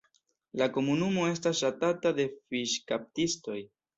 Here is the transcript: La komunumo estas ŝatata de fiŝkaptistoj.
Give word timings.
La 0.61 0.67
komunumo 0.77 1.25
estas 1.33 1.59
ŝatata 1.59 2.13
de 2.21 2.27
fiŝkaptistoj. 2.39 3.59